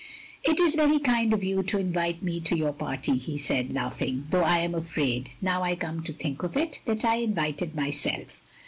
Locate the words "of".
1.31-1.43, 6.41-6.57